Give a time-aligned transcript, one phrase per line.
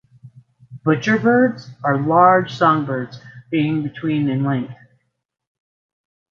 [0.83, 4.73] Butcherbirds are large songbirds, being between in length.